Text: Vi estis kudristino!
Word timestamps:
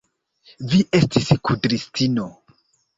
Vi 0.71 0.79
estis 1.01 1.31
kudristino! 1.51 2.31